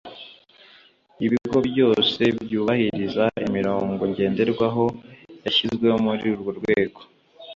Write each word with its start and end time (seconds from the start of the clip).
ibigo 1.25 1.57
byose 1.69 2.21
byubahiriza 2.41 3.25
imirongo 3.47 4.01
ngenderwaho 4.11 4.85
yashyizweho 5.45 5.97
muri 6.05 6.23
urwo 6.33 6.51
rwego. 6.59 6.99